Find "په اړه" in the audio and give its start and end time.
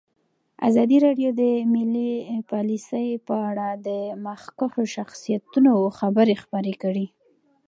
3.27-3.67